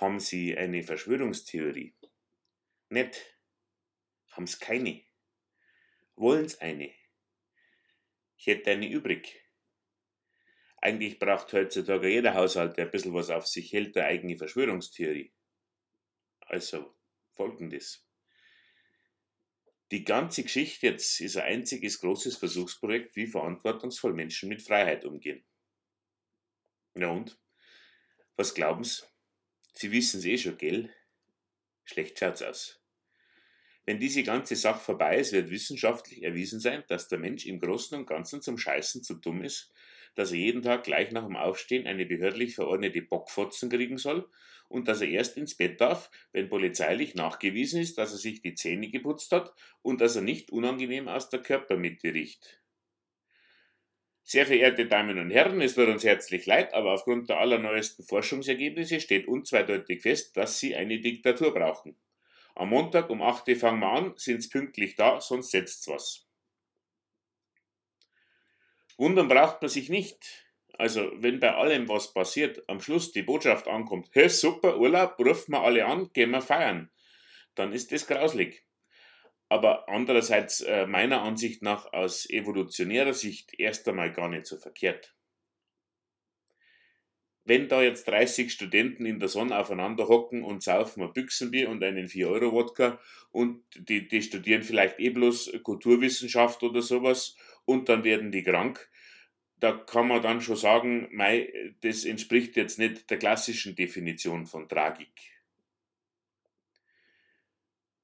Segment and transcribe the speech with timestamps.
[0.00, 1.92] Haben Sie eine Verschwörungstheorie?
[2.90, 3.36] Nicht.
[4.30, 5.02] Haben's keine.
[6.14, 6.94] Wollen's eine?
[8.36, 9.44] Ich hätte eine übrig.
[10.76, 15.34] Eigentlich braucht heutzutage jeder Haushalt, der ein bisschen was auf sich hält, eine eigene Verschwörungstheorie.
[16.42, 16.94] Also
[17.32, 18.08] folgendes.
[19.90, 25.44] Die ganze Geschichte jetzt ist ein einziges großes Versuchsprojekt, wie verantwortungsvoll Menschen mit Freiheit umgehen.
[26.94, 27.36] Ja und?
[28.36, 28.84] Was glauben
[29.80, 29.92] Sie?
[29.92, 30.90] Wissen es eh schon, gell?
[31.84, 32.80] Schlecht schaut's aus.
[33.86, 37.96] Wenn diese ganze Sache vorbei ist, wird wissenschaftlich erwiesen sein, dass der Mensch im Großen
[37.96, 39.72] und Ganzen zum Scheißen zu dumm ist,
[40.16, 44.28] dass er jeden Tag gleich nach dem Aufstehen eine behördlich verordnete Bockfotzen kriegen soll
[44.68, 48.54] und dass er erst ins Bett darf, wenn polizeilich nachgewiesen ist, dass er sich die
[48.54, 52.60] Zähne geputzt hat und dass er nicht unangenehm aus der Körpermitte riecht.
[54.30, 59.00] Sehr verehrte Damen und Herren, es wird uns herzlich leid, aber aufgrund der allerneuesten Forschungsergebnisse
[59.00, 61.96] steht unzweideutig fest, dass Sie eine Diktatur brauchen.
[62.54, 66.26] Am Montag um 8 Uhr fangen wir an, sind's pünktlich da, sonst setzt's was.
[68.98, 70.44] Wundern braucht man sich nicht.
[70.76, 75.52] Also, wenn bei allem was passiert, am Schluss die Botschaft ankommt, hey, super, Urlaub, rufen
[75.52, 76.90] wir alle an, gehen wir feiern,
[77.54, 78.67] dann ist das grauslig.
[79.48, 85.14] Aber andererseits, äh, meiner Ansicht nach, aus evolutionärer Sicht, erst einmal gar nicht so verkehrt
[87.48, 91.82] wenn da jetzt 30 Studenten in der Sonne aufeinander hocken und saufen ein Büchsenbier und
[91.82, 93.00] einen 4-Euro-Wodka
[93.32, 98.90] und die, die studieren vielleicht eh bloß Kulturwissenschaft oder sowas und dann werden die krank,
[99.56, 104.68] da kann man dann schon sagen, mei, das entspricht jetzt nicht der klassischen Definition von
[104.68, 105.37] Tragik.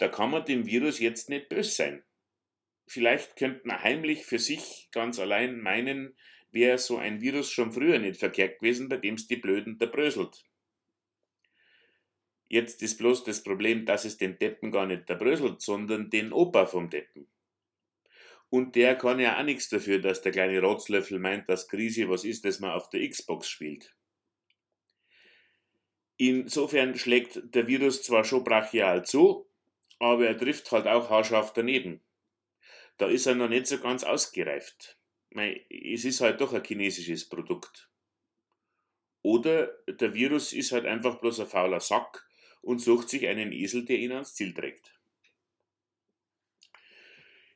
[0.00, 2.02] Da kann man dem Virus jetzt nicht böse sein.
[2.86, 6.16] Vielleicht könnte man heimlich für sich ganz allein meinen,
[6.50, 9.84] wäre so ein Virus schon früher nicht verkehrt gewesen, bei dem es die Blöden da
[9.84, 10.42] bröselt.
[12.48, 15.18] Jetzt ist bloß das Problem, dass es den Deppen gar nicht da
[15.58, 17.28] sondern den Opa vom Deppen.
[18.48, 22.24] Und der kann ja auch nichts dafür, dass der kleine Rotzlöffel meint, dass Krise was
[22.24, 23.94] ist, das man auf der Xbox spielt.
[26.16, 29.49] Insofern schlägt der Virus zwar schon brachial zu,
[30.00, 32.00] aber er trifft halt auch haarscharf daneben.
[32.98, 35.00] Da ist er noch nicht so ganz ausgereift
[35.30, 37.88] es ist halt doch ein chinesisches Produkt.
[39.22, 42.26] Oder der Virus ist halt einfach bloß ein fauler Sack
[42.62, 44.98] und sucht sich einen Esel, der ihn ans Ziel trägt.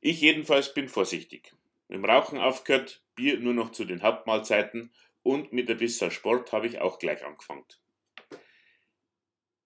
[0.00, 1.54] Ich jedenfalls bin vorsichtig.
[1.88, 4.92] Im Rauchen aufgehört, Bier nur noch zu den Hauptmahlzeiten
[5.22, 7.64] und mit ein bisschen Sport habe ich auch gleich angefangen.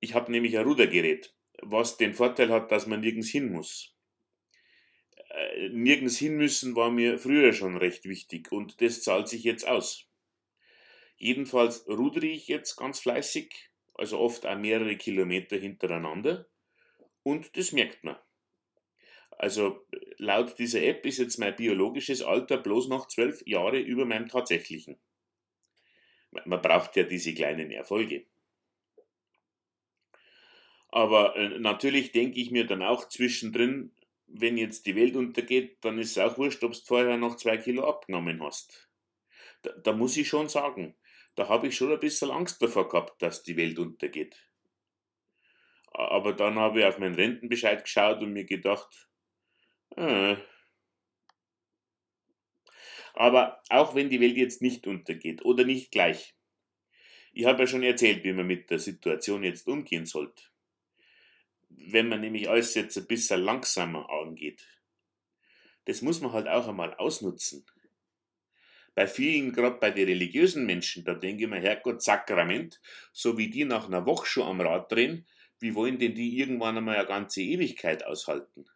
[0.01, 3.95] Ich habe nämlich ein Rudergerät, was den Vorteil hat, dass man nirgends hin muss.
[5.31, 9.67] Äh, nirgends hin müssen war mir früher schon recht wichtig und das zahlt sich jetzt
[9.67, 10.07] aus.
[11.17, 16.47] Jedenfalls rudere ich jetzt ganz fleißig, also oft auch mehrere Kilometer hintereinander
[17.23, 18.17] und das merkt man.
[19.39, 19.87] Also
[20.17, 24.97] laut dieser App ist jetzt mein biologisches Alter bloß noch zwölf Jahre über meinem tatsächlichen.
[26.45, 28.27] Man braucht ja diese kleinen Erfolge.
[30.89, 33.93] Aber äh, natürlich denke ich mir dann auch zwischendrin,
[34.27, 37.57] wenn jetzt die Welt untergeht, dann ist es auch wurscht, ob du vorher noch zwei
[37.57, 38.89] Kilo abgenommen hast.
[39.63, 40.97] Da, da muss ich schon sagen,
[41.35, 44.37] da habe ich schon ein bisschen Angst davor gehabt, dass die Welt untergeht.
[45.93, 49.09] Aber dann habe ich auf meinen Rentenbescheid geschaut und mir gedacht,
[49.97, 50.37] äh.
[53.15, 56.35] aber auch wenn die Welt jetzt nicht untergeht oder nicht gleich,
[57.33, 60.43] ich habe ja schon erzählt, wie man mit der Situation jetzt umgehen sollte
[61.77, 64.67] wenn man nämlich alles jetzt ein bisschen langsamer angeht.
[65.85, 67.65] Das muss man halt auch einmal ausnutzen.
[68.95, 72.81] Bei vielen, gerade bei den religiösen Menschen, da denke ich mir, Herrgott, Sakrament,
[73.13, 75.27] so wie die nach einer Woche schon am Rad drehen,
[75.61, 78.67] wie wollen denn die irgendwann einmal eine ganze Ewigkeit aushalten?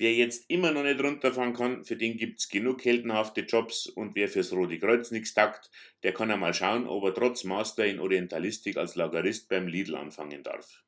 [0.00, 4.30] Wer jetzt immer noch nicht runterfahren kann, für den gibt's genug heldenhafte Jobs und wer
[4.30, 5.70] fürs Rote Kreuz nichts taugt,
[6.02, 10.42] der kann einmal schauen, ob er trotz Master in Orientalistik als Lagerist beim Lidl anfangen
[10.42, 10.82] darf.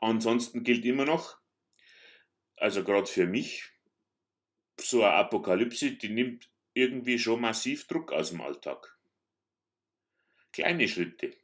[0.00, 1.38] Ansonsten gilt immer noch,
[2.56, 3.70] also gerade für mich,
[4.80, 8.98] so eine Apokalypse, die nimmt irgendwie schon massiv Druck aus dem Alltag.
[10.50, 11.36] Kleine Schritte.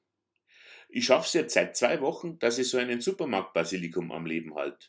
[0.88, 4.88] Ich schaffe es jetzt seit zwei Wochen, dass ich so einen Supermarktbasilikum am Leben halte.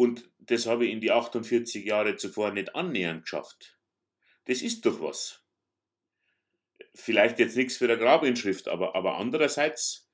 [0.00, 3.76] Und das habe ich in die 48 Jahre zuvor nicht annähernd geschafft.
[4.44, 5.44] Das ist doch was.
[6.94, 10.08] Vielleicht jetzt nichts für der Grabinschrift, aber, aber andererseits,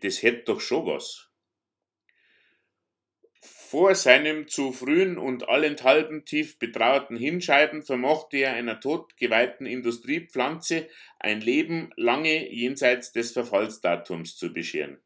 [0.00, 1.32] das hätte doch schon was.
[3.42, 10.88] vor seinem zu frühen und allenthalben tief betrauerten Hinscheiden vermochte er einer totgeweihten Industriepflanze
[11.18, 15.02] ein Leben lange jenseits des Verfallsdatums zu bescheren.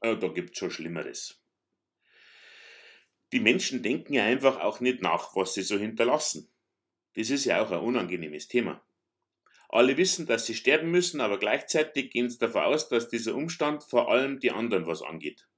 [0.00, 1.41] Da gibt's schon Schlimmeres.
[3.32, 6.48] Die Menschen denken ja einfach auch nicht nach, was sie so hinterlassen.
[7.14, 8.84] Das ist ja auch ein unangenehmes Thema.
[9.70, 13.84] Alle wissen, dass sie sterben müssen, aber gleichzeitig gehen sie davon aus, dass dieser Umstand
[13.84, 15.48] vor allem die anderen was angeht.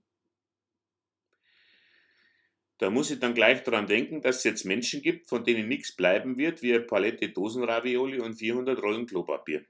[2.78, 5.96] Da muss ich dann gleich daran denken, dass es jetzt Menschen gibt, von denen nichts
[5.96, 9.64] bleiben wird, wie eine Palette Dosenravioli und 400 Rollen Klopapier.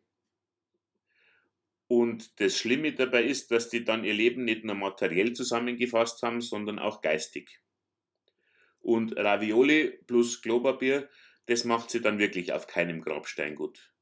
[1.86, 6.40] Und das Schlimme dabei ist, dass die dann ihr Leben nicht nur materiell zusammengefasst haben,
[6.40, 7.60] sondern auch geistig.
[8.84, 11.08] Und Ravioli plus Klopapier,
[11.46, 13.94] das macht sie dann wirklich auf keinem Grabstein gut.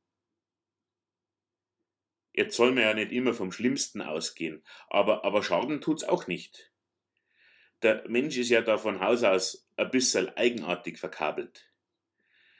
[2.32, 6.73] Jetzt soll man ja nicht immer vom Schlimmsten ausgehen, aber, aber Schaden tut's auch nicht.
[7.82, 11.70] Der Mensch ist ja da von Haus aus ein bisschen eigenartig verkabelt.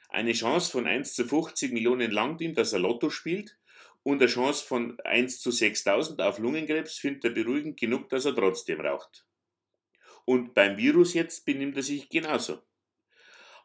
[0.07, 3.57] Eine Chance von 1 zu 50 Millionen langt ihm, dass er Lotto spielt,
[4.03, 8.35] und eine Chance von 1 zu 6000 auf Lungenkrebs findet er beruhigend genug, dass er
[8.35, 9.25] trotzdem raucht.
[10.25, 12.61] Und beim Virus jetzt benimmt er sich genauso.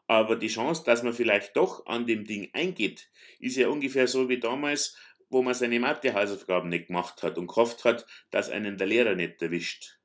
[0.07, 4.29] Aber die Chance, dass man vielleicht doch an dem Ding eingeht, ist ja ungefähr so
[4.29, 4.97] wie damals,
[5.29, 9.43] wo man seine Mathehausaufgaben nicht gemacht hat und gehofft hat, dass einen der Lehrer nicht
[9.43, 9.99] erwischt.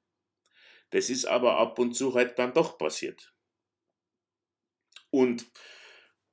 [0.90, 3.34] Das ist aber ab und zu halt dann doch passiert.
[5.10, 5.46] Und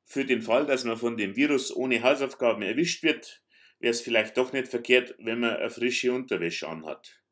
[0.05, 3.43] für den Fall, dass man von dem Virus ohne Hausaufgaben erwischt wird,
[3.79, 7.23] wäre es vielleicht doch nicht verkehrt, wenn man eine frische Unterwäsche anhat,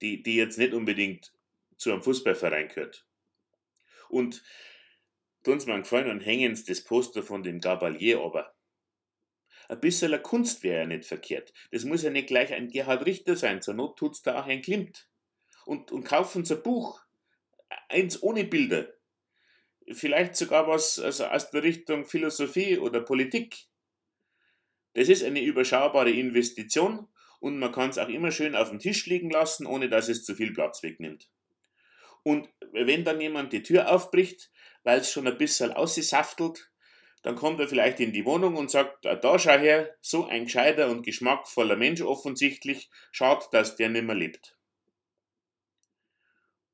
[0.00, 1.32] die, die jetzt nicht unbedingt
[1.78, 3.06] zu einem Fußballverein gehört.
[4.08, 4.42] Und
[5.42, 8.54] tun uns mal gefallen und hängen das Poster von dem Gabalier aber.
[9.68, 11.52] Ein bisschen Kunst wäre ja nicht verkehrt.
[11.70, 14.62] Das muss ja nicht gleich ein Gerhard Richter sein, zur Not tut's da auch ein
[14.62, 15.08] Klimt.
[15.66, 17.02] Und, und kaufen Sie ein Buch,
[17.88, 18.94] eins ohne Bilder.
[19.90, 23.68] Vielleicht sogar was also aus der Richtung Philosophie oder Politik.
[24.94, 27.08] Das ist eine überschaubare Investition
[27.40, 30.24] und man kann es auch immer schön auf dem Tisch liegen lassen, ohne dass es
[30.24, 31.30] zu viel Platz wegnimmt.
[32.28, 34.50] Und wenn dann jemand die Tür aufbricht,
[34.82, 36.70] weil es schon ein bisschen aussaftelt,
[37.22, 40.44] dann kommt er vielleicht in die Wohnung und sagt, ah, da schau her, so ein
[40.44, 44.58] gescheiter und geschmackvoller Mensch offensichtlich, schaut, dass der nimmer lebt.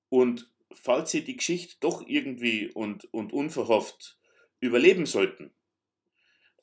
[0.08, 4.18] Und falls Sie die Geschichte doch irgendwie und, und unverhofft
[4.58, 5.54] überleben sollten,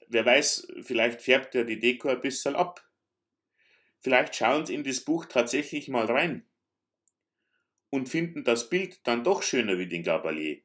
[0.10, 2.86] wer weiß, vielleicht färbt ja die Deko ein bisschen ab.
[4.02, 6.46] Vielleicht schauen Sie in das Buch tatsächlich mal rein
[7.92, 10.64] und finden das Bild dann doch schöner wie den Gabalier.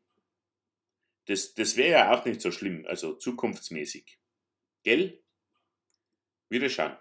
[1.27, 4.19] Das, das wäre ja auch nicht so schlimm, also zukunftsmäßig.
[4.85, 5.23] Gell?
[6.49, 6.97] Wiederschauen.